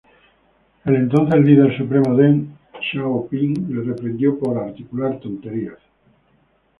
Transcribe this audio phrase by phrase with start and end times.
[0.83, 2.57] El entonces Líder supremo Deng
[2.91, 5.77] Xiaoping le reprendió por "articular tonterías".